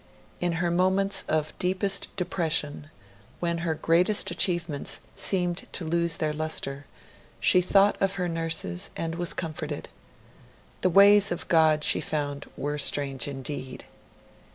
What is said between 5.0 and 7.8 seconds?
seemed to lose their lustre, she